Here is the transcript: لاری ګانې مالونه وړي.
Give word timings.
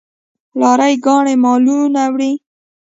لاری 0.59 0.93
ګانې 1.03 1.35
مالونه 1.43 2.03
وړي. 2.13 2.31